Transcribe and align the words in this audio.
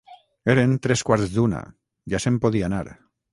Eren 0.53 0.71
tres 0.85 1.03
quarts 1.09 1.33
d'una; 1.35 1.59
ja 2.15 2.23
se'n 2.25 2.41
podia 2.47 2.69
anar. 2.71 2.83